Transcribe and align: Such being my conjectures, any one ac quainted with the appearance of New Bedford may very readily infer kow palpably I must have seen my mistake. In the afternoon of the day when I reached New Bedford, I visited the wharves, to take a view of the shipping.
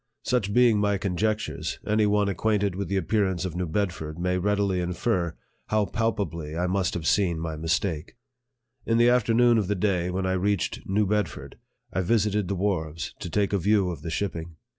Such 0.23 0.51
being 0.51 0.79
my 0.79 0.97
conjectures, 0.97 1.77
any 1.85 2.07
one 2.07 2.27
ac 2.27 2.33
quainted 2.33 2.73
with 2.73 2.87
the 2.87 2.97
appearance 2.97 3.45
of 3.45 3.55
New 3.55 3.67
Bedford 3.67 4.17
may 4.17 4.29
very 4.37 4.39
readily 4.39 4.79
infer 4.79 5.35
kow 5.69 5.85
palpably 5.85 6.57
I 6.57 6.65
must 6.65 6.95
have 6.95 7.05
seen 7.05 7.37
my 7.39 7.55
mistake. 7.55 8.17
In 8.83 8.97
the 8.97 9.09
afternoon 9.09 9.59
of 9.59 9.67
the 9.67 9.75
day 9.75 10.09
when 10.09 10.25
I 10.25 10.31
reached 10.33 10.87
New 10.87 11.05
Bedford, 11.05 11.55
I 11.93 12.01
visited 12.01 12.47
the 12.47 12.55
wharves, 12.55 13.13
to 13.19 13.29
take 13.29 13.53
a 13.53 13.59
view 13.59 13.91
of 13.91 14.01
the 14.01 14.09
shipping. 14.09 14.55